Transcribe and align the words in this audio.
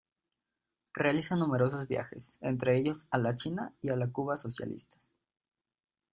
Realiza 0.95 1.35
numerosos 1.35 1.87
viajes, 1.87 2.39
entre 2.41 2.75
ellos 2.75 3.07
a 3.11 3.19
la 3.19 3.35
China 3.35 3.71
y 3.83 3.91
a 3.91 3.95
la 3.95 4.07
Cuba 4.09 4.35
socialistas. 4.35 5.15